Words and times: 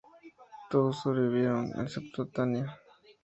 Todos 0.71 0.99
sobrevivieron... 1.01 1.79
excepto 1.79 2.25
Tania. 2.25 2.75